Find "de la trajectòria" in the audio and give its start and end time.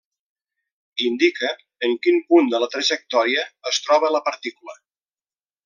2.55-3.45